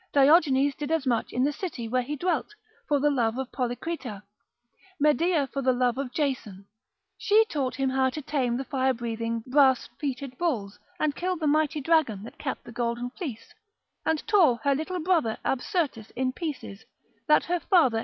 [0.15, 2.55] Diognetus did as much in the city where he dwelt,
[2.87, 4.23] for the love of Policrita,
[4.99, 6.65] Medea for the love of Jason,
[7.19, 11.45] she taught him how to tame the fire breathing brass feeted bulls, and kill the
[11.45, 13.53] mighty dragon that kept the golden fleece,
[14.03, 16.83] and tore her little brother Absyrtus in pieces,
[17.27, 17.99] that her father.